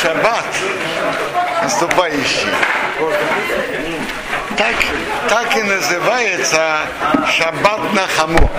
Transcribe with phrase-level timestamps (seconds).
[0.00, 0.44] шаббат
[1.62, 2.48] наступающий.
[4.56, 4.74] Так,
[5.28, 6.80] так и называется
[7.30, 8.50] шаббат на хаму.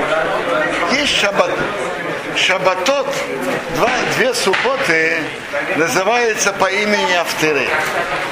[0.92, 1.52] Есть шаббат.
[2.36, 3.14] Шаббатот,
[3.76, 5.22] два, две субботы,
[5.76, 7.68] называется по имени Автеры.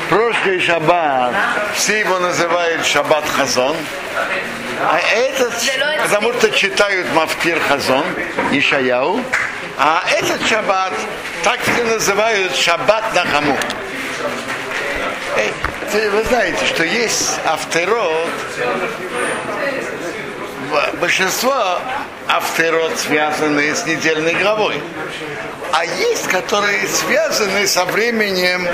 [0.10, 1.34] Прошлый шаббат,
[1.76, 3.76] все его называют шаббат Хазон.
[4.82, 5.54] А этот,
[6.04, 8.06] потому что читают Мафтир Хазон,
[8.52, 9.22] Ишаяу.
[9.82, 10.92] А этот шаббат
[11.42, 13.58] так все называют шаббат на хаму.
[15.94, 18.28] Вы знаете, что есть авторот,
[21.00, 21.80] большинство
[22.28, 24.84] авторот связаны с недельной главой.
[25.72, 28.68] А есть, которые связаны со временем,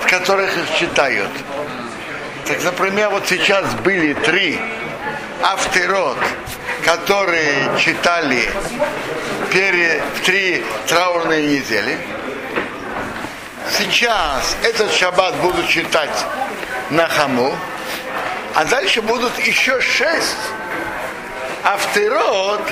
[0.00, 1.30] в которых их читают.
[2.46, 4.60] Так, например, вот сейчас были три
[5.42, 6.18] авторот,
[6.84, 8.50] которые читали
[9.50, 11.98] перед три траурные недели.
[13.78, 16.26] Сейчас этот шаббат будут читать
[16.90, 17.54] на хаму,
[18.54, 20.36] а дальше будут еще шесть
[21.64, 22.62] авторот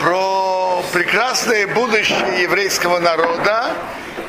[0.00, 3.72] про прекрасное будущее еврейского народа.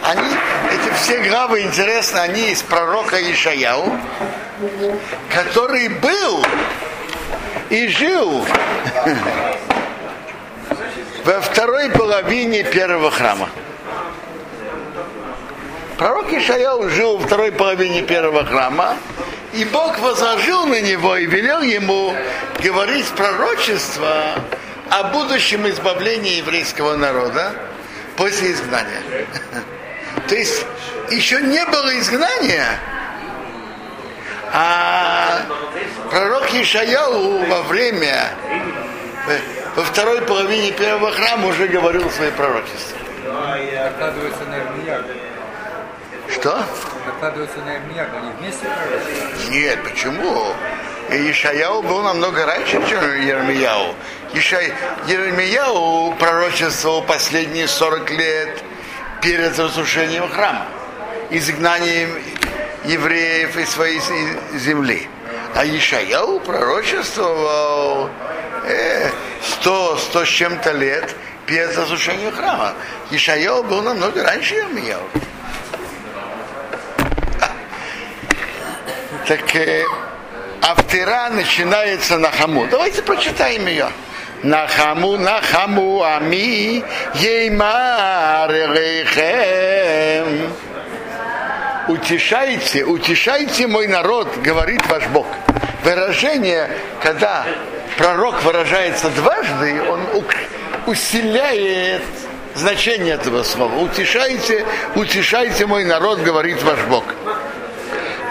[0.03, 0.27] Они,
[0.71, 3.97] эти все главы интересны, они из пророка Ишаяу,
[5.33, 6.45] который был
[7.69, 8.45] и жил
[11.23, 13.49] во второй половине первого храма.
[15.97, 18.97] Пророк Ишаяу жил во второй половине первого храма,
[19.53, 22.13] и Бог возложил на него и велел ему
[22.61, 24.35] говорить пророчество
[24.89, 27.53] о будущем избавлении еврейского народа
[28.17, 29.01] после изгнания.
[30.27, 30.65] То есть
[31.09, 32.79] еще не было изгнания,
[34.51, 35.41] а
[36.09, 38.29] пророк Ишаяу во время,
[39.75, 42.97] во второй половине первого храма уже говорил свои пророчества.
[46.29, 46.63] Что?
[47.05, 49.49] Накладывается на Ирмияку, они вместе пророчествуют?
[49.51, 50.53] Нет, почему?
[51.09, 53.93] Ишаяу был намного раньше, чем Ермияу.
[54.33, 54.59] Иша...
[55.07, 58.63] Ермияу пророчествовал последние 40 лет
[59.21, 60.65] перед разрушением храма,
[61.29, 62.09] изгнанием
[62.85, 63.99] евреев из своей
[64.55, 65.07] земли.
[65.55, 68.09] А Ишаяу пророчествовал
[68.65, 69.09] э,
[69.41, 72.73] 100, 100 с чем-то лет перед разрушением храма.
[73.09, 74.99] Ишаяу был намного раньше Ермияу.
[79.27, 79.85] Так э,
[80.61, 82.67] автора начинается на хаму.
[82.69, 83.87] Давайте прочитаем ее.
[84.43, 86.83] Нахаму, нахаму, ами,
[87.15, 89.94] еймар рейхем.
[91.87, 95.27] Утешайте, утешайте мой народ, говорит ваш Бог.
[95.83, 96.69] Выражение,
[96.99, 97.45] когда
[97.97, 100.01] пророк выражается дважды, он
[100.87, 102.01] усиляет
[102.55, 103.75] значение этого слова.
[103.75, 104.65] Утешайте,
[104.95, 107.03] утешайте мой народ, говорит ваш Бог.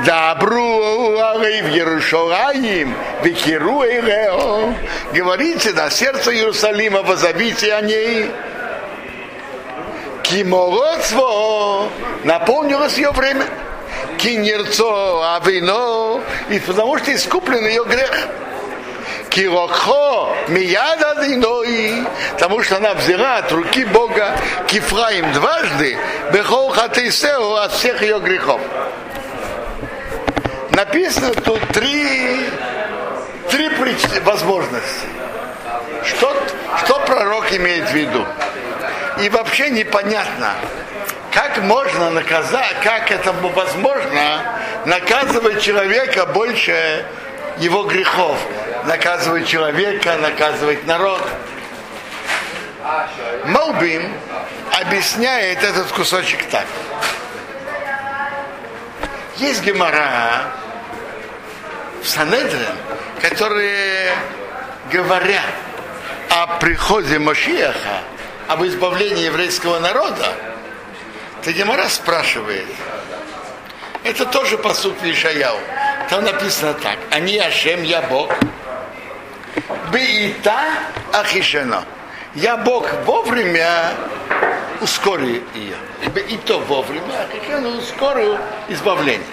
[0.04, 2.92] Добру в Иерушалаим,
[3.22, 3.84] Викиру
[5.12, 8.30] Говорите на сердце Иерусалима, возобите о ней.
[10.34, 11.88] Кимородство
[12.24, 13.46] наполнилось ее время.
[14.18, 18.26] Кинерцо, а вино, и потому что искуплен ее грех.
[19.30, 24.36] Кирохо, мияда диной, потому что она взяла от руки Бога
[24.66, 25.96] Кифраим дважды,
[26.32, 28.60] бехол хатейсео от всех ее грехов
[30.70, 32.48] написано тут три,
[33.50, 33.70] три
[34.24, 35.06] возможности.
[36.04, 36.36] Что,
[36.84, 38.26] что пророк имеет в виду?
[39.20, 40.54] И вообще непонятно,
[41.32, 47.04] как можно наказать, как это возможно наказывать человека больше
[47.58, 48.38] его грехов.
[48.86, 51.22] Наказывать человека, наказывать народ.
[53.46, 54.12] Малбим
[54.80, 56.66] объясняет этот кусочек так.
[59.36, 60.52] Есть гемора,
[62.04, 62.76] в Санедрин,
[63.22, 64.12] которые
[64.92, 65.54] говорят
[66.28, 68.02] о приходе Машиаха,
[68.48, 70.34] об избавлении еврейского народа,
[71.42, 72.66] то Гемора спрашивает,
[74.02, 75.58] это тоже посуд Ишаяу.
[76.10, 78.30] Там написано так, они Ашем, я Бог,
[79.90, 80.60] Бейта
[81.12, 81.84] Ахишено.
[82.34, 83.92] Я Бог вовремя
[84.80, 85.76] ускорю ее.
[86.28, 89.24] И то вовремя, Ахишено ускорю избавление.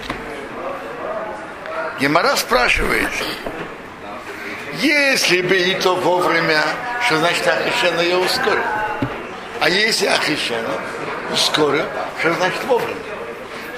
[1.99, 3.09] Гемора спрашивает,
[4.79, 6.63] если бы и то вовремя,
[7.05, 8.63] что значит Ахишена ее ускорил?
[9.59, 10.73] А если Ахишена
[11.31, 11.85] ускорил,
[12.19, 12.95] что значит вовремя?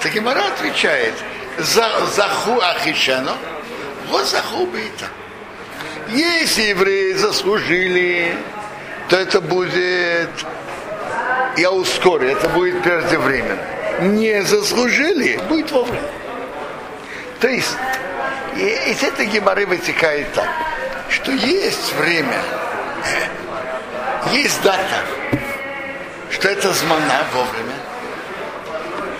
[0.00, 1.14] Так Гемора отвечает,
[1.58, 3.34] за, заху Ахишена,
[4.08, 5.08] вот заху это.
[6.10, 8.36] Если евреи заслужили,
[9.08, 10.30] то это будет,
[11.56, 13.58] я ускорю, это будет преждевременно.
[14.00, 16.02] не заслужили, будет вовремя.
[17.40, 17.76] То есть
[18.56, 20.48] из этой геморы вытекает так,
[21.08, 22.40] что есть время,
[24.32, 25.04] есть дата,
[26.30, 27.74] что это змана вовремя,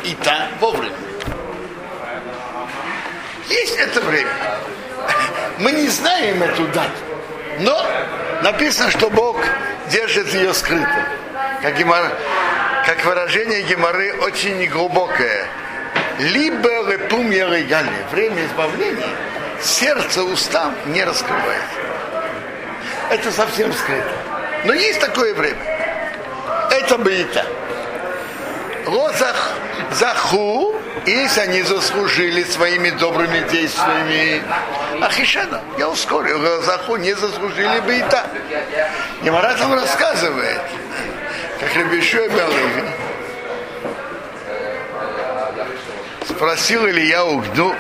[0.04, 0.96] и та вовремя.
[3.48, 4.30] Есть это время.
[5.58, 6.90] Мы не знаем эту дату,
[7.60, 7.86] но
[8.42, 9.36] написано, что Бог
[9.90, 11.06] держит ее скрыто.
[11.62, 12.10] Как, гемор,
[12.86, 15.46] как выражение геморы очень глубокое.
[16.18, 17.28] Либо лепум.
[17.28, 19.08] Время избавления
[19.62, 21.62] сердце устам не раскрывает.
[23.14, 24.12] Это совсем скрыто.
[24.64, 25.60] Но есть такое время.
[26.68, 27.46] Это бейта.
[28.86, 29.52] Лозах
[29.92, 30.74] заху,
[31.06, 34.42] если они заслужили своими добрыми действиями.
[35.00, 38.26] Ахишана, я ускорил, заху не заслужили бы и так.
[39.22, 40.60] И Марат там рассказывает,
[41.60, 42.88] как Рабишуя Белыгин
[46.26, 47.76] спросил Илья Угну,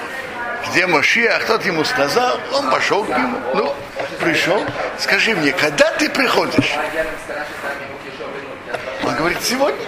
[0.70, 3.74] где Машиах, тот ему сказал, он пошел к нему, ну,
[4.20, 4.62] пришел,
[4.98, 6.74] скажи мне, когда ты приходишь?
[9.02, 9.86] Он говорит, сегодня.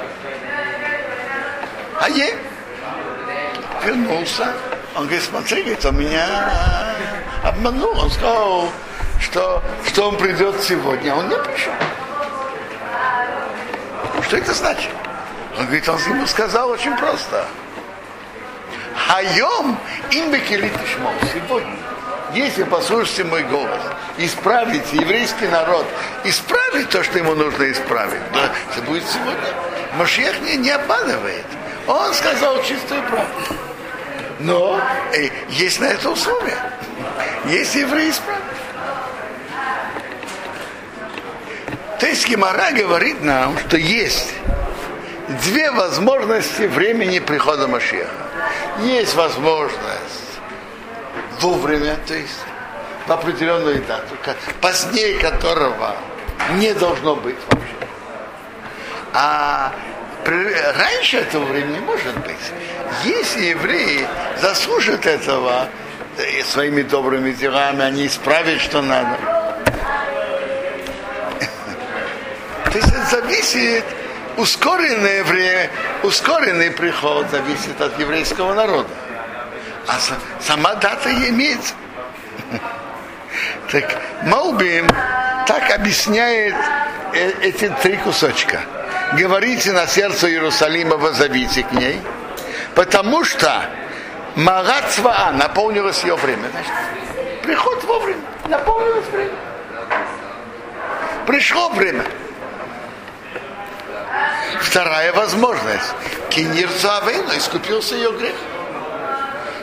[2.00, 2.28] А я
[3.84, 4.52] вернулся.
[4.94, 6.94] Он говорит, смотри, говорит, он меня
[7.42, 7.98] обманул.
[7.98, 8.68] Он сказал,
[9.20, 11.72] что, что он придет сегодня, а он не пришел.
[14.22, 14.90] Что это значит?
[15.58, 17.46] Он говорит, он ему сказал очень просто.
[18.94, 19.78] Хайом
[20.10, 21.12] им бекелитишмол.
[21.32, 21.76] Сегодня,
[22.34, 23.80] если послушаете мой голос,
[24.18, 25.86] исправите еврейский народ,
[26.24, 29.54] исправить то, что ему нужно исправить, да, это будет сегодня.
[29.96, 31.46] Машех не, не обманывает.
[31.86, 33.54] Он сказал чистую правду.
[34.40, 34.80] Но
[35.14, 36.58] э, есть на это условие.
[37.46, 38.42] Есть евреи исправить.
[41.98, 44.34] То есть говорит нам, что есть
[45.44, 48.10] две возможности времени прихода Машеха.
[48.82, 50.25] Есть возможность
[51.40, 52.40] вовремя, то есть
[53.06, 54.14] в определенную дату,
[54.60, 55.96] позднее которого
[56.54, 57.74] не должно быть вообще.
[59.12, 59.72] А
[60.24, 62.36] раньше этого времени может быть.
[63.04, 64.06] Если евреи
[64.40, 65.68] заслужат этого
[66.44, 69.16] своими добрыми делами, они исправят, что надо.
[72.72, 73.84] То есть это зависит,
[74.36, 75.70] ускоренное время,
[76.02, 78.88] ускоренный приход зависит от еврейского народа.
[79.88, 79.98] А
[80.40, 81.74] сама дата имеется.
[83.70, 84.88] Так Малбим
[85.46, 86.54] так объясняет
[87.12, 88.60] э, эти три кусочка
[89.12, 92.00] говорите на сердце Иерусалима, возовите к ней,
[92.74, 93.64] потому что
[94.34, 96.48] Марацва наполнилось ее время.
[96.50, 96.72] Значит,
[97.42, 99.32] приход вовремя, наполнилось время.
[101.26, 102.04] Пришло время.
[104.60, 105.94] Вторая возможность.
[106.30, 108.34] Кинирцу Авейну искупился ее грех.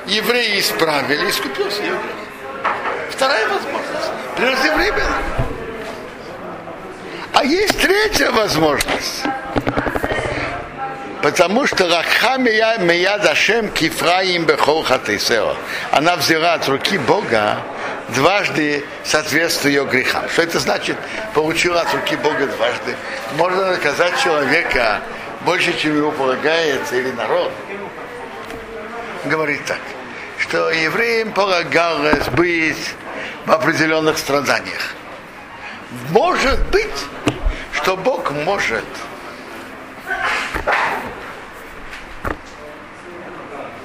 [0.05, 2.73] Евреи исправили, искупился ее грех.
[3.11, 4.11] Вторая возможность.
[4.35, 5.17] Преждевременно.
[7.33, 9.23] А есть третья возможность.
[11.21, 15.55] Потому что Рахха Мия Дашем Кифраим Бехол Хатейсео.
[15.91, 17.59] Она взяла от руки Бога
[18.09, 20.27] дважды соответствуя ее грехам.
[20.29, 20.97] Что это значит?
[21.33, 22.95] Получила от руки Бога дважды.
[23.37, 25.01] Можно наказать человека
[25.45, 27.51] больше, чем ему полагается, или народ.
[29.25, 29.79] Говорит так,
[30.37, 32.93] что евреям полагалось быть
[33.45, 34.95] в определенных страданиях.
[36.09, 36.91] Может быть,
[37.73, 38.83] что Бог может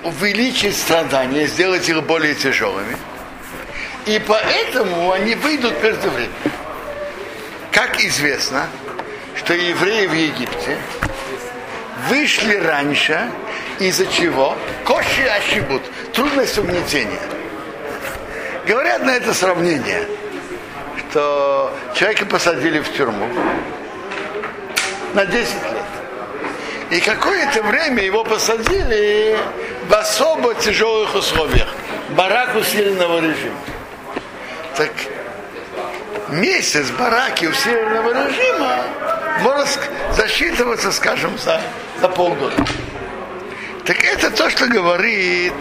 [0.02, 2.96] увеличить страдания, сделать их более тяжелыми.
[4.06, 6.32] И поэтому они выйдут преждевременно.
[7.70, 8.66] Как известно,
[9.36, 10.78] что евреи в Египте
[12.08, 13.30] вышли раньше,
[13.80, 14.56] из-за чего?
[14.84, 15.82] Коши ошибут,
[16.12, 17.20] трудность угнетения.
[18.66, 20.06] Говорят на это сравнение,
[21.10, 23.28] что человека посадили в тюрьму
[25.14, 25.84] на 10 лет.
[26.90, 29.38] И какое-то время его посадили
[29.88, 31.68] в особо тяжелых условиях.
[32.10, 33.58] Барак усиленного режима.
[34.76, 34.90] Так
[36.30, 38.84] месяц бараки усиленного режима
[39.42, 39.80] может
[40.14, 41.60] засчитываться, скажем, за,
[42.00, 42.54] за полгода.
[43.88, 45.54] Так это то, что говорит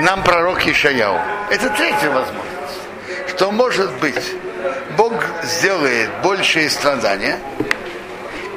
[0.00, 1.18] нам пророк Ишаяу.
[1.48, 2.80] Это третья возможность.
[3.28, 4.34] Что может быть,
[4.98, 7.38] Бог сделает большие страдания,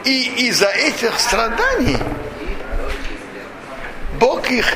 [0.03, 1.95] и из-за этих страданий
[4.19, 4.73] Бог их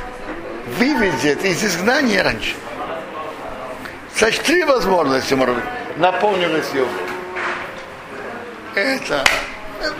[0.77, 2.55] выведет из изгнания раньше.
[4.15, 5.65] Значит, три возможности, может быть,
[5.97, 6.87] наполнилось его.
[8.75, 9.25] Это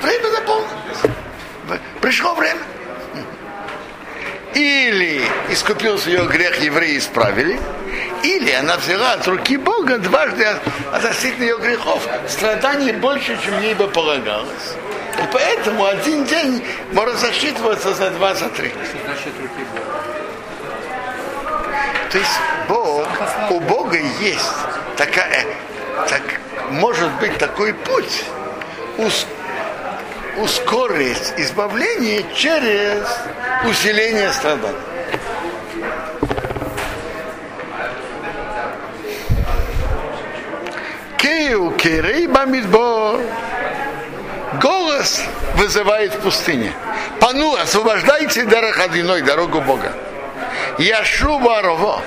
[0.02, 1.02] время наполнилось.
[2.00, 2.62] Пришло время.
[4.56, 7.60] Или искупился ее грех, евреи исправили,
[8.24, 10.46] или она взяла от руки Бога дважды
[10.92, 12.08] относительно ее грехов.
[12.28, 14.76] Страданий больше, чем ей бы полагалось.
[15.18, 18.72] И поэтому один день может засчитываться за два, за три.
[22.12, 23.08] То есть Бог,
[23.50, 24.52] у Бога есть
[24.98, 25.46] такая,
[26.10, 26.22] так,
[26.70, 28.24] может быть такой путь
[30.38, 33.08] ускорить избавление через
[33.70, 34.78] усиление страданий.
[41.18, 43.20] Кею керей бамидбор.
[44.62, 45.24] Голос
[45.56, 46.72] вызывает в пустыне.
[47.20, 49.94] Пану, освобождайте дорогой дорогу Бога.
[50.78, 52.02] Яшу Барово.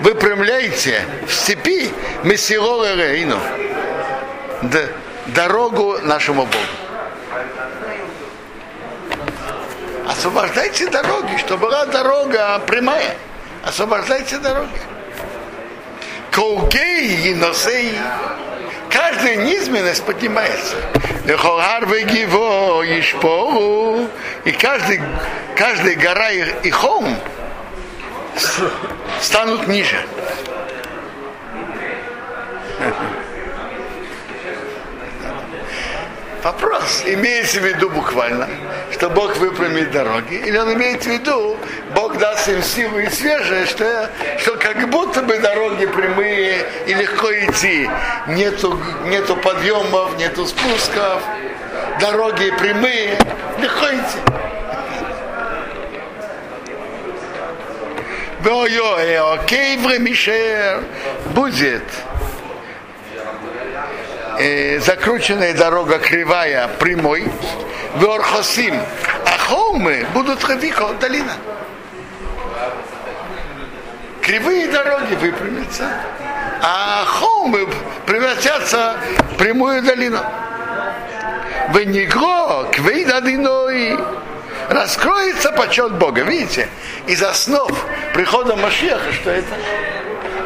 [0.00, 1.90] Выпрямляйте в степи
[2.24, 3.38] Мессилова Рейну
[5.26, 6.81] дорогу нашему Богу.
[10.08, 13.16] Освобождайте дороги, чтобы была дорога прямая.
[13.64, 14.80] Освобождайте дороги.
[16.30, 17.92] Колгей и носей.
[18.90, 20.76] Каждая низменность поднимается.
[24.44, 25.00] И каждый,
[25.56, 27.16] каждая гора и холм
[29.20, 30.04] станут ниже.
[36.42, 38.48] Вопрос, имеется в виду буквально,
[38.90, 41.56] что Бог выпрямит дороги, или он имеет в виду,
[41.94, 47.32] Бог даст им силу и свежее, что, что как будто бы дороги прямые и легко
[47.32, 47.88] идти.
[48.26, 51.22] Нету, нету подъемов, нету спусков,
[52.00, 53.16] дороги прямые,
[53.60, 54.18] легко идти.
[58.40, 58.64] Будет
[64.38, 67.30] э, закрученная дорога кривая, прямой,
[67.94, 68.74] в Орхосим,
[69.26, 71.32] а холмы будут хавико, долина.
[74.20, 75.88] Кривые дороги выпрямятся,
[76.62, 77.68] а холмы
[78.06, 78.96] превратятся
[79.32, 80.20] в прямую долину.
[81.70, 83.98] В Негро, Квейдадиной,
[84.68, 86.22] раскроется почет Бога.
[86.22, 86.68] Видите,
[87.06, 87.70] из основ
[88.14, 89.54] прихода Машеха, что это?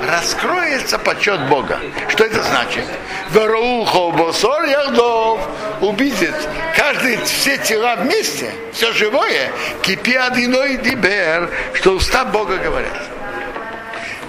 [0.02, 1.78] Раскроется почет Бога.
[2.08, 2.84] Что это значит?
[3.30, 5.40] Вероухо босор яхдов
[5.80, 6.34] увидит
[6.76, 9.50] каждый все тела вместе, все живое,
[9.82, 13.02] кипи одиной дибер, что уста Бога говорят.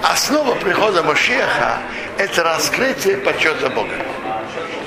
[0.04, 1.80] Основа прихода Машеха–
[2.18, 3.94] это раскрытие почета Бога.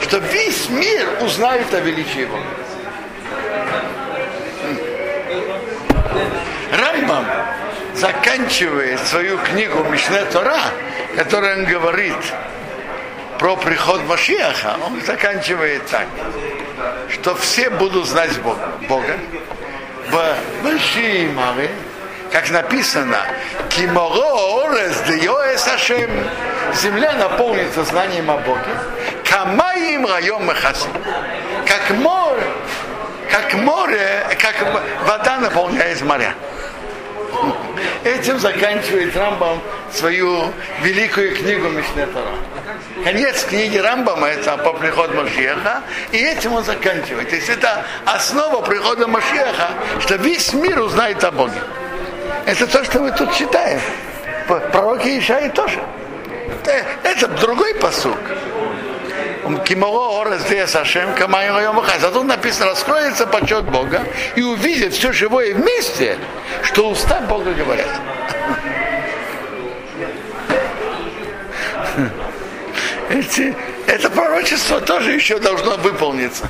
[0.03, 2.45] Что весь мир узнает о величии Бога.
[6.73, 7.27] Рамбам
[8.01, 10.59] заканчивает свою книгу Мишне Тора,
[11.17, 12.17] которая он говорит
[13.39, 16.07] про приход Машиаха, он заканчивает так,
[17.11, 18.73] что все будут знать Бога.
[18.89, 19.19] Бога.
[20.09, 21.69] В большие мары,
[22.33, 23.19] как написано,
[23.69, 26.11] Киморо орес де Сашем,
[26.75, 28.77] земля наполнится знанием о Боге,
[29.29, 30.91] Камаим район Махасим,
[31.67, 32.43] как море,
[33.31, 34.57] как море, как
[35.07, 36.35] вода наполняет моря.
[38.05, 39.61] Этим заканчивает Рамбам
[39.93, 40.53] свою
[40.83, 42.35] великую книгу Мишнетара.
[43.05, 47.29] Конец книги Рамбама это по приходу Машеха, и этим он заканчивает.
[47.29, 51.61] То есть это основа прихода Машеха, что весь мир узнает о Боге.
[52.47, 53.81] Это то, что мы тут читаем.
[54.73, 55.81] Пророки Ишаи тоже.
[57.05, 58.19] Это другой посук.
[59.59, 61.11] Киморо орес Сашем
[62.01, 64.03] Зато написано, раскроется почет Бога
[64.37, 66.19] и увидит все живое вместе,
[66.63, 67.89] что уста Бога говорят.
[73.09, 73.55] Эти,
[73.87, 76.47] это пророчество тоже еще должно выполниться.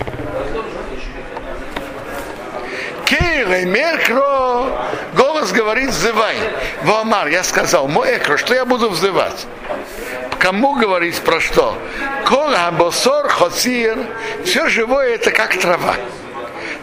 [3.06, 6.36] Кейры, Меркро, голос говорит, взывай.
[6.82, 9.46] Вамар, я сказал, мой экро, что я буду взывать?
[10.40, 11.76] Кому говорить про что?
[12.26, 13.98] Кол босор хоцир,
[14.42, 15.96] все живое это как трава.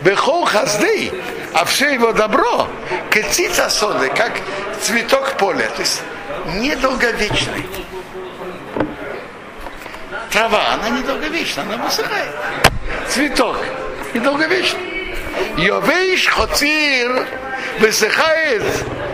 [0.01, 1.11] Бехол хаздей,
[1.53, 2.67] а все его добро,
[3.09, 4.31] катица соды, как
[4.79, 6.03] цветок поля, то есть
[6.59, 7.65] недолговечный.
[10.31, 12.29] Трава, она недолговечна, она высыхает.
[13.09, 13.57] Цветок
[14.13, 15.15] недолговечный.
[15.57, 17.27] Йовейш хоцир
[17.79, 18.63] высыхает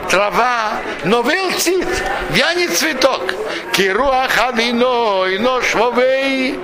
[0.09, 1.87] трава, но велцит,
[2.29, 3.21] вянет цветок.
[3.71, 6.59] Кируах адино, ино швовей.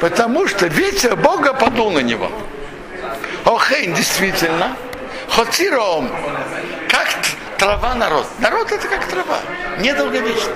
[0.00, 2.30] Потому что ветер Бога подул на него.
[3.44, 4.76] Охейн, действительно,
[5.28, 6.10] хоциром,
[6.88, 7.08] как
[7.58, 8.26] трава народ.
[8.38, 9.38] Народ это как трава,
[9.78, 10.52] недолговечно.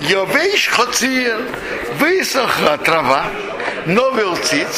[0.00, 1.40] Йовейш хоцир,
[1.98, 3.24] высохла трава,
[3.86, 4.68] но велцит,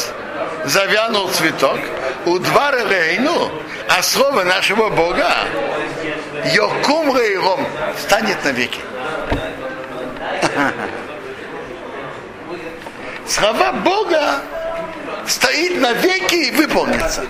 [0.65, 1.79] завянул цветок,
[2.27, 3.51] у двора Рейну,
[3.89, 5.33] а слово нашего Бога,
[6.53, 7.67] Йокум Рейром,
[7.99, 8.81] станет навеки.
[13.27, 14.41] Слова Бога
[15.27, 17.25] стоит навеки и выполнится.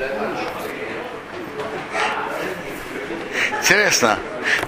[3.61, 4.19] Интересно,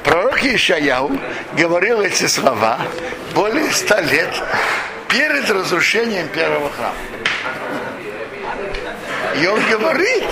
[0.03, 1.19] пророк Ишаяу
[1.57, 2.79] говорил эти слова
[3.35, 4.31] более ста лет
[5.09, 6.95] перед разрушением первого храма.
[9.37, 10.25] И он говорит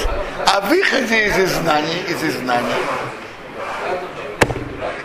[0.46, 2.76] о выходе из изгнания, из изгнания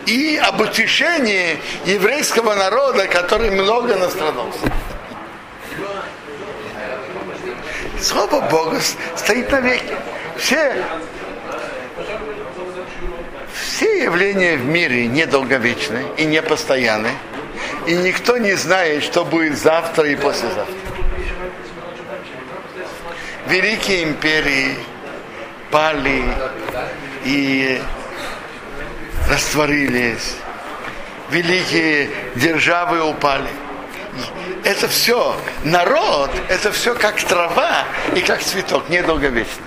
[0.06, 4.58] и об утешении еврейского народа, который много настрадался.
[8.00, 8.80] Слово Бога
[9.16, 9.96] стоит навеки.
[10.36, 10.84] Все,
[13.54, 17.10] все явления в мире недолговечны и непостоянны,
[17.86, 20.74] и никто не знает, что будет завтра и послезавтра.
[23.46, 24.76] Великие империи
[25.70, 26.22] пали
[27.24, 27.82] и
[29.28, 30.36] растворились,
[31.30, 33.50] великие державы упали.
[34.62, 35.34] Это все,
[35.64, 37.84] народ, это все как трава
[38.14, 39.64] и как цветок, недолговечно.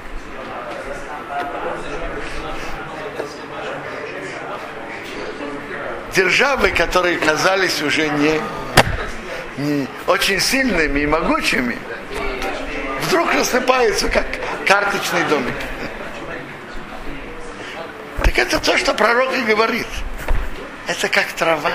[6.15, 8.39] Державы, которые казались уже не,
[9.58, 11.77] не очень сильными и могучими,
[13.15, 14.25] вдруг рассыпаются, как
[14.67, 15.55] карточный домик.
[18.24, 19.88] Так это то, что пророк и говорит.
[20.88, 21.72] Это как трава.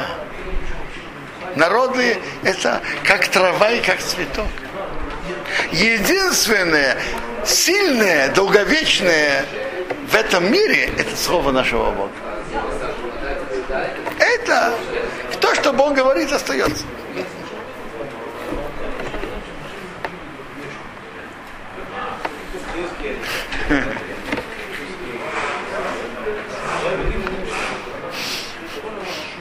[1.57, 4.51] Народы это как трава и как цветок.
[5.73, 6.99] Единственное
[7.47, 9.47] сильное, долговечное
[10.11, 12.13] в этом мире это слово нашего Бога.
[14.19, 14.75] Это
[15.41, 16.85] то, что Бог говорит, остается.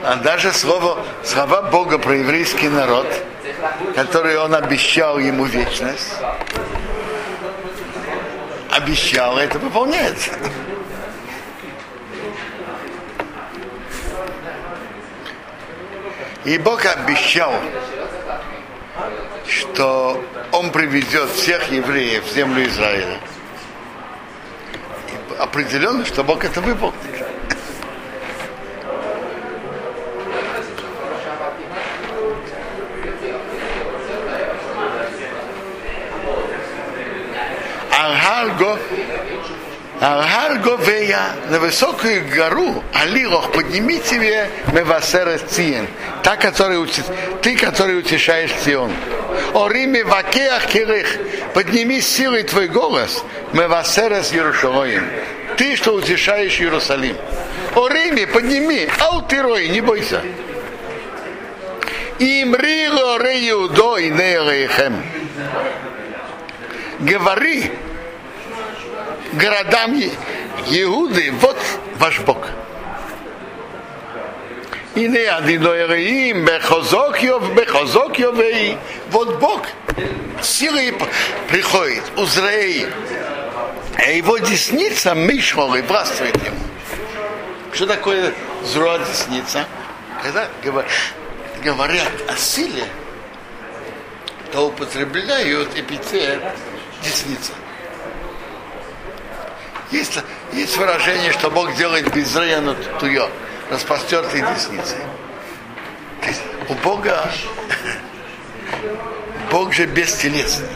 [0.09, 3.05] А даже слово, слова Бога про еврейский народ,
[3.93, 6.15] который он обещал ему вечность,
[8.71, 10.31] обещал, это выполняется.
[16.43, 17.53] И Бог обещал,
[19.47, 23.19] что Он приведет всех евреев в землю Израиля.
[25.11, 27.08] И определенно, что Бог это выполнит.
[41.09, 45.87] Арговея на высокую гору Алирох подними тебе Мевасерес Циен,
[46.23, 46.85] та, который,
[47.41, 48.91] ты, который утешаешь Цион.
[49.53, 51.17] О Риме Вакеах Кирих,
[51.53, 55.03] подними силой твой голос Мевасерес Иерушалоим,
[55.57, 57.15] ты, что утешаешь Иерусалим.
[57.75, 60.21] О Риме, подними, алтирой, не бойся.
[62.19, 65.03] Имрило реюдой неэлэхэм.
[66.99, 67.71] Говори,
[69.39, 69.99] городам
[70.67, 71.57] Иуды, вот
[71.97, 72.47] ваш Бог.
[74.95, 77.19] И не адиноираим, бехозок.
[79.11, 79.61] Вот Бог
[80.41, 80.93] силой
[81.49, 82.87] приходит, узрей,
[83.97, 86.57] а его десница Мишмолы властвует ему.
[87.73, 89.65] Что такое зло десница?
[90.21, 90.47] Когда
[91.63, 92.85] говорят о силе,
[94.51, 96.41] то употребляют эпитет
[97.03, 97.53] десница.
[99.91, 100.19] Есть,
[100.53, 103.29] есть выражение, что Бог делает беззренно туё,
[103.69, 104.99] распростертой десницей.
[106.21, 107.29] То есть у Бога
[109.51, 110.67] Бог же бестелесный.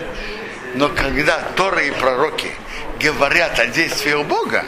[0.75, 2.51] Но когда Торы и пророки
[2.99, 4.65] говорят о действии у Бога,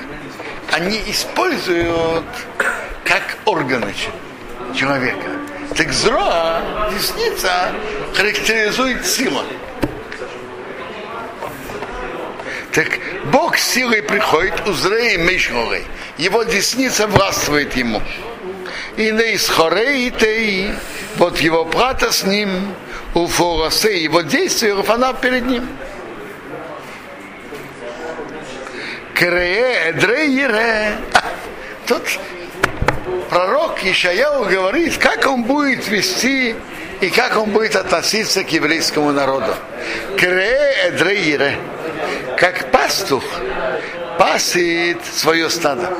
[0.71, 2.25] они используют
[3.03, 3.93] как органы
[4.75, 5.29] человека.
[5.75, 6.59] Так зро,
[6.91, 7.71] десница
[8.13, 9.41] характеризует силу.
[12.75, 12.99] Так
[13.31, 15.85] Бог силой приходит, узрей мешгорей.
[16.17, 18.01] Его десница властвует ему.
[18.97, 20.73] И не исхорей
[21.15, 22.75] вот его брата с ним,
[23.13, 25.65] у форосе, его действия, она перед ним.
[29.13, 30.97] Крее, дрейере.
[31.87, 32.03] Тут
[33.29, 36.53] пророк Ишаяу говорит, как он будет вести
[36.99, 39.55] и как он будет относиться к еврейскому народу.
[40.17, 41.57] Крее, дрейере
[42.37, 43.23] как пастух
[44.17, 45.93] пасет свое стадо.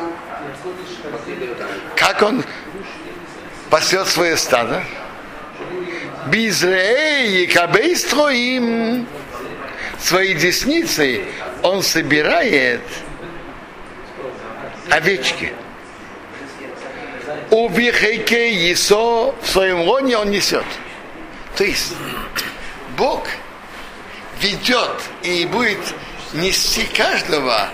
[1.96, 2.44] Как он
[3.70, 4.84] пасет свое стадо?
[6.28, 9.08] Бизрей кабейстроим
[10.00, 11.24] своей десницей
[11.62, 12.82] он собирает
[14.90, 15.54] овечки.
[17.52, 20.66] У Вихейке Есо в своем лоне он несет.
[21.56, 21.94] То есть
[22.98, 23.28] Бог
[24.42, 25.80] ведет и будет
[26.36, 27.70] нести каждого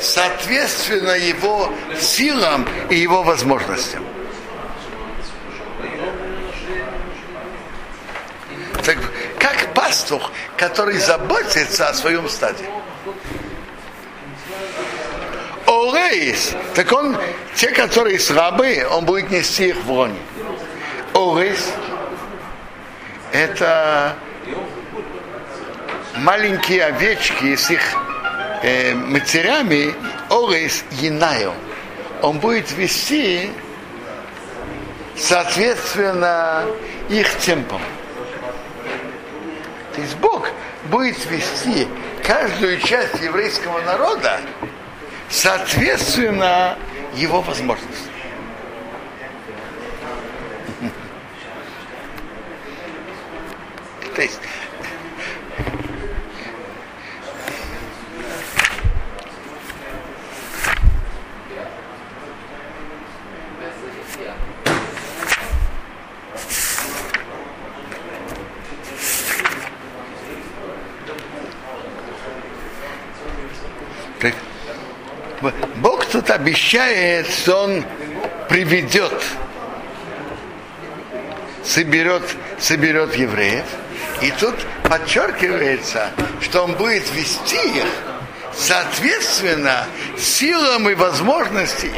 [0.00, 4.04] соответственно его силам и его возможностям.
[8.84, 8.96] Так,
[9.38, 12.64] как пастух, который заботится о своем стаде.
[15.66, 17.16] Орейс, так он,
[17.54, 20.18] те, которые слабые, он будет нести их в лоне.
[21.12, 21.70] Орейс,
[23.32, 24.16] это
[26.18, 27.80] маленькие овечки с их
[28.62, 29.94] э, матерями,
[30.30, 31.52] Орейс Янаю.
[32.22, 33.50] Он будет вести
[35.16, 36.64] соответственно
[37.08, 37.80] их темпам.
[39.94, 40.50] То есть Бог
[40.86, 41.88] будет вести
[42.24, 44.40] каждую часть еврейского народа
[45.28, 46.76] соответственно
[47.14, 48.12] его возможностям.
[54.14, 54.40] То есть
[74.20, 74.34] Так,
[75.76, 77.84] Бог тут обещает, что Он
[78.48, 79.12] приведет,
[81.64, 82.22] соберет,
[82.58, 83.64] соберет евреев.
[84.22, 87.86] И тут подчеркивается, что Он будет вести их
[88.52, 89.86] соответственно
[90.18, 91.92] силам и возможностям.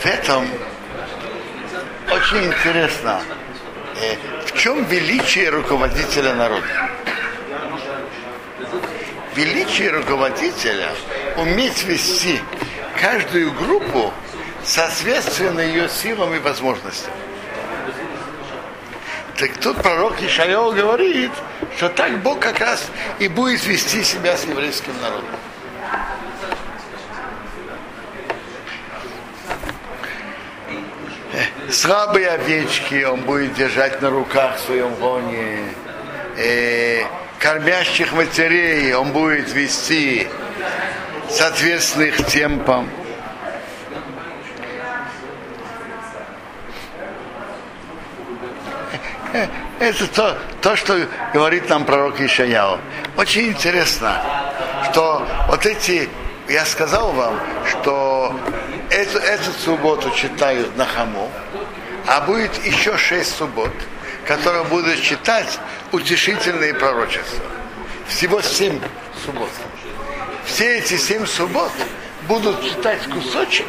[0.00, 0.46] В этом
[2.10, 3.22] очень интересно,
[4.02, 6.66] э, в чем величие руководителя народа
[9.36, 10.88] величие руководителя
[11.36, 12.40] уметь вести
[13.00, 14.12] каждую группу
[14.64, 17.12] соответственно ее силам и возможностям.
[19.36, 21.30] Так тут пророк Ишайол говорит,
[21.76, 22.86] что так Бог как раз
[23.18, 25.28] и будет вести себя с еврейским народом.
[31.70, 35.64] Слабые овечки он будет держать на руках в своем гоне.
[36.38, 37.04] Э,
[37.38, 40.28] кормящих матерей он будет вести
[41.30, 42.88] соответственно их темпам.
[49.78, 52.78] Это то, то, что говорит нам пророк Ишаяу.
[53.16, 54.22] Очень интересно,
[54.90, 56.08] что вот эти,
[56.48, 58.34] я сказал вам, что
[58.90, 61.30] эту, эту субботу читают на хаму,
[62.06, 63.72] а будет еще шесть суббот,
[64.26, 65.58] которые будут читать
[65.92, 67.44] утешительные пророчества.
[68.08, 68.80] Всего семь
[69.24, 69.50] суббот.
[70.46, 71.72] Все эти семь суббот
[72.28, 73.66] будут читать кусочек,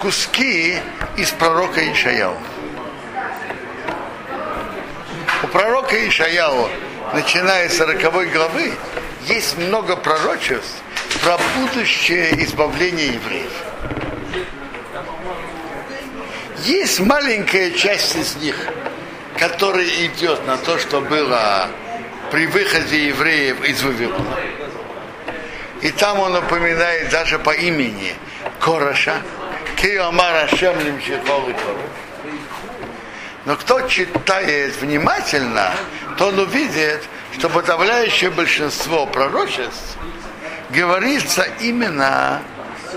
[0.00, 0.78] куски
[1.16, 2.36] из пророка Ишаяу.
[5.42, 6.68] У пророка Ишаяу,
[7.14, 8.72] начиная с 40 главы,
[9.26, 10.82] есть много пророчеств
[11.22, 13.52] про будущее избавление евреев.
[16.64, 18.68] Есть маленькая часть из них,
[19.38, 21.68] которая идет на то, что было
[22.30, 24.36] при выходе евреев из Вавилона.
[25.82, 28.14] И там он напоминает даже по имени.
[28.60, 29.22] Короша,
[29.76, 31.00] Киомара Шемлим
[33.46, 35.72] Но кто читает внимательно,
[36.18, 39.96] то он увидит, что подавляющее большинство пророчеств
[40.68, 42.42] говорится именно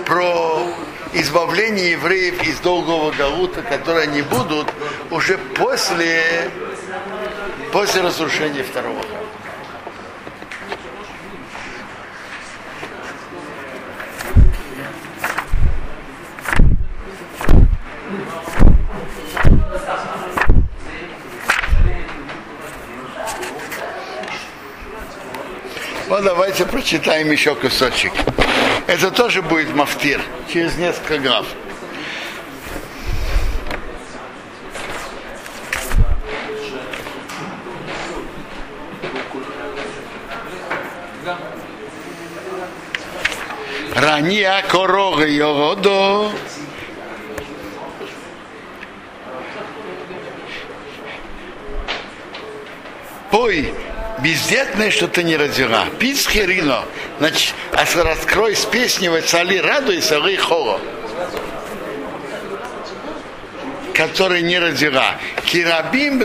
[0.05, 0.67] про
[1.13, 4.67] избавление евреев из долгого галута, которые они будут
[5.11, 6.51] уже после,
[7.71, 9.22] после разрушения второго храма.
[26.13, 28.13] Вот давайте прочитаем еще кусочек.
[28.85, 31.47] Это тоже будет мафтир через несколько глав.
[43.95, 46.29] Рания корога йогодо.
[53.31, 53.73] Пой
[54.23, 55.85] бездетное, что ты не родила.
[55.99, 56.85] Пить херино,
[57.19, 60.79] значит, а раскрой с песней цали радуйся, вы холо
[63.93, 65.17] который не родила.
[65.45, 66.19] Кирабим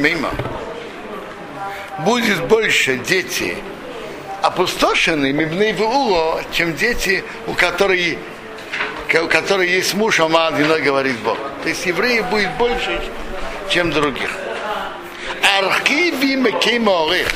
[0.00, 0.30] мимо.
[2.00, 3.56] Будет больше дети
[5.32, 8.16] мибны вуло, чем дети, у которых,
[9.22, 11.38] у которых есть муж, а виной говорит Бог.
[11.62, 13.00] То есть евреев будет больше,
[13.68, 14.30] чем других.
[15.60, 17.28] Архиви мекейморих.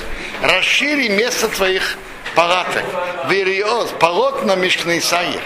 [0.43, 1.99] Расшири место твоих
[2.35, 2.85] палаток.
[3.29, 5.43] Вериоз, полотна мешкнейсаих.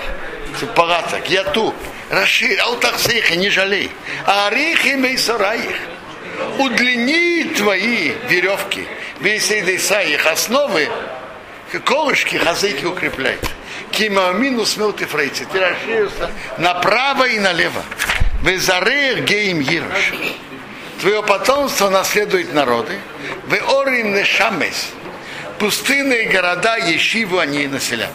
[0.77, 1.29] Палаток.
[1.29, 1.75] Я ту.
[2.11, 3.91] Расширь, алтахсейха, не жалей.
[4.27, 5.77] А орехи мейсараих.
[6.59, 8.87] Удлини твои веревки.
[9.21, 10.89] Вейсейдейсаих основы.
[11.85, 13.39] Колышки, хазыки укрепляй.
[13.91, 15.45] Кимамину смел ты фрейти.
[15.53, 17.83] Ты расширился направо и налево.
[18.43, 20.13] Везарех геем гирош
[21.01, 22.99] твое потомство наследует народы,
[23.47, 24.91] в Орим Нешамес,
[25.59, 28.13] пустынные города Ешиву они населят.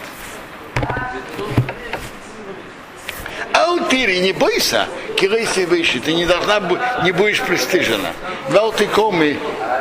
[3.52, 6.60] Аутири, не бойся, кирейси выше, ты не должна,
[7.04, 8.10] не будешь пристыжена.
[8.48, 9.38] Валтикоми,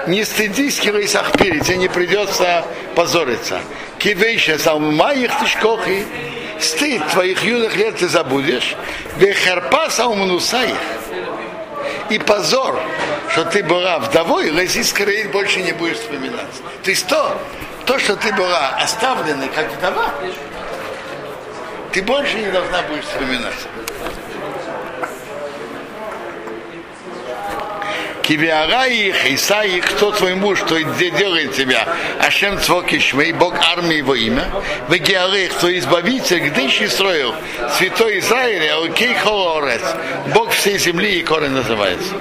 [0.08, 3.60] не стыдись кирейс ахпири, тебе не придется позориться.
[3.98, 6.06] Кивейша, салмаих тишкохи,
[6.60, 8.76] стыд твоих юных лет ты забудешь,
[9.18, 10.78] вехарпа саумнусаих,
[12.10, 12.80] и позор,
[13.30, 16.54] что ты была вдовой, лези скорее больше не будешь вспоминать.
[16.84, 17.38] То есть то,
[17.86, 20.14] то, что ты была оставлена как вдова,
[21.92, 23.54] ты больше не должна будешь вспоминать.
[28.24, 31.86] Кивиара их, Иса их, кто твой муж, где делает тебя,
[32.26, 34.50] Ашем Цвоки Шмей, Бог армии его имя,
[34.88, 37.36] в Геары, кто избавитель, еще строил,
[37.78, 39.84] святой Израиля, Окей Холорец,
[40.34, 42.14] Бог всей земли и корень называется.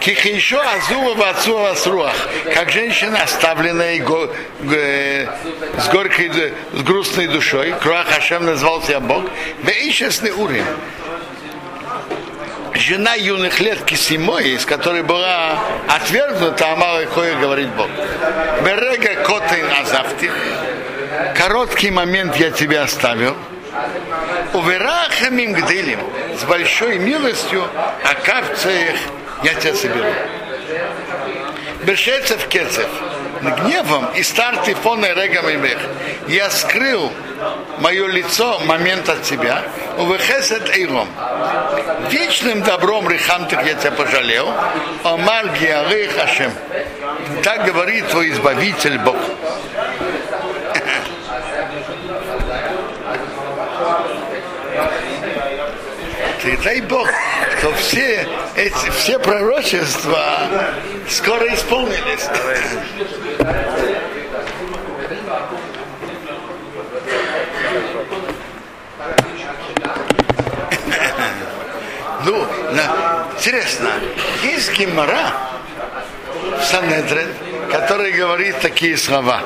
[0.00, 2.16] Кихейшо Азува Вацува Сруах,
[2.52, 4.28] как женщина, оставленная го,
[4.64, 5.28] э,
[5.78, 9.24] с горькой, с грустной душой, Круах Хашем назвал себя Бог,
[9.62, 10.66] Веишесный Урим,
[12.74, 15.58] жена юных лет Кисимой, из которой была
[15.88, 17.88] отвергнута, Амала Коя говорит Бог.
[18.64, 20.30] Берега котын азавти.
[21.36, 23.36] Короткий момент я тебя оставил.
[24.52, 26.00] Уверахамим гдылим.
[26.38, 27.64] С большой милостью
[28.04, 28.96] о капцах
[29.42, 30.12] я тебя соберу.
[31.84, 32.88] Бешецев кецев
[33.50, 35.78] гневом и старты фон регам и мех.
[36.28, 37.10] Я скрыл
[37.78, 39.62] мое лицо момент от тебя,
[39.98, 41.08] увехесет эйром.
[42.10, 44.48] Вечным добром рехамтых я тебя пожалел,
[45.02, 46.52] омар гиары хашем.
[47.42, 49.16] Так говорит твой избавитель Бог.
[56.42, 57.08] Ты дай Бог,
[57.58, 58.26] что все
[58.56, 60.40] эти все пророчества
[61.08, 62.28] скоро исполнились.
[72.24, 72.44] Ну,
[73.36, 73.90] интересно,
[74.42, 75.32] есть гемора
[76.58, 77.28] в Санедрин,
[77.70, 79.42] который говорит такие слова.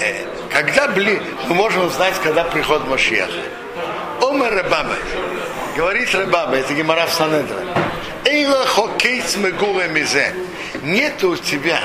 [0.00, 3.32] Э, когда бли, мы можем узнать, когда приход Машиаха.
[4.30, 4.94] Омер Рабаба,
[5.76, 7.66] говорит Рабаба, это гемора в Санедрин.
[8.24, 10.32] Эйла хокейц мегуре мизе.
[10.82, 11.80] Нет у тебя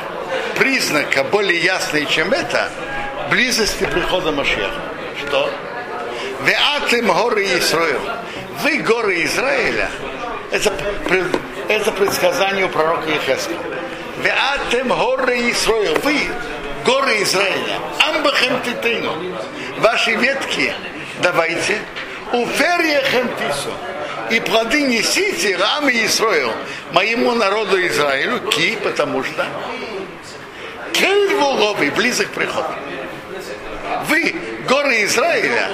[0.55, 2.69] признака более ясный, чем это,
[3.31, 4.79] близости прихода Машиаха.
[5.25, 5.51] Что?
[6.45, 7.99] Веатым горы Исраил
[8.61, 9.89] вы горы Израиля,
[10.51, 10.71] это,
[11.67, 13.53] это предсказание у пророка Ехеска.
[14.21, 16.19] Веатем горы Исраил, вы
[16.85, 19.35] горы Израиля, амбахем титейну,
[19.79, 20.71] ваши ветки
[21.21, 21.79] давайте,
[22.33, 23.71] уферьехем тису,
[24.31, 26.51] и плоды несите раме Исраил,
[26.91, 29.45] моему народу Израилю, ки, потому что
[30.93, 32.65] Кельвуговый, близок приход.
[34.07, 34.35] Вы,
[34.67, 35.71] горы Израиля,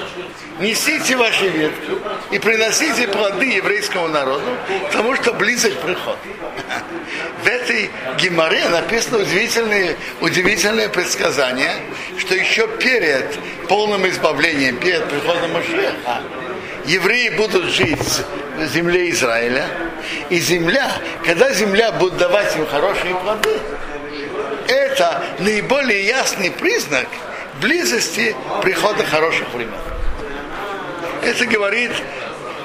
[0.58, 1.90] несите ваши ветки
[2.30, 4.44] и приносите плоды еврейскому народу,
[4.86, 6.18] потому что близок приход.
[7.42, 11.76] В этой геморе написано удивительное, удивительное предсказание,
[12.18, 13.38] что еще перед
[13.68, 16.22] полным избавлением, перед приходом Машеха,
[16.86, 17.98] евреи будут жить
[18.58, 19.66] в земле Израиля,
[20.30, 20.90] и земля,
[21.24, 23.58] когда земля будет давать им хорошие плоды,
[24.68, 27.06] это наиболее ясный признак
[27.60, 29.74] близости прихода хороших времен.
[31.22, 31.92] Это говорит,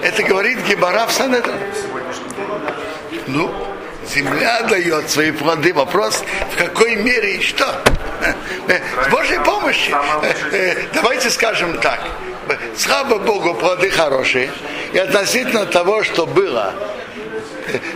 [0.01, 1.53] это говорит Гебара в.
[3.27, 3.53] Ну,
[4.13, 5.73] земля дает свои плоды.
[5.73, 7.65] Вопрос, в какой мере и что.
[9.05, 9.95] С Божьей помощью.
[10.93, 11.99] Давайте скажем так.
[12.77, 14.51] Слава Богу, плоды хорошие.
[14.93, 16.73] И относительно того, что было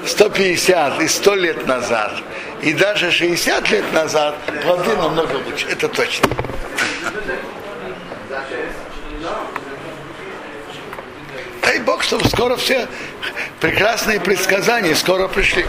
[0.05, 2.13] 150 и 100 лет назад,
[2.61, 5.67] и даже 60 лет назад, плоды намного лучше.
[5.69, 6.29] Это точно.
[11.61, 12.87] Дай Бог, чтобы скоро все
[13.59, 15.65] прекрасные предсказания скоро пришли.